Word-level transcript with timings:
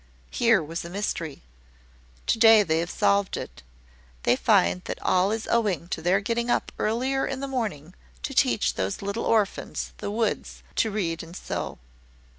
Here 0.31 0.63
was 0.63 0.83
a 0.83 0.89
mystery. 0.89 1.43
To 2.25 2.39
day 2.39 2.63
they 2.63 2.79
have 2.79 2.89
solved 2.89 3.37
it. 3.37 3.61
They 4.23 4.35
find 4.35 4.81
that 4.85 4.97
all 5.03 5.29
is 5.29 5.47
owing 5.51 5.89
to 5.89 6.01
their 6.01 6.19
getting 6.21 6.49
up 6.49 6.71
earlier 6.79 7.27
in 7.27 7.39
the 7.39 7.47
morning 7.47 7.93
to 8.23 8.33
teach 8.33 8.73
those 8.73 9.03
little 9.03 9.25
orphans, 9.25 9.93
the 9.99 10.09
Woods, 10.09 10.63
to 10.77 10.89
read 10.89 11.21
and 11.21 11.35
sew." 11.35 11.77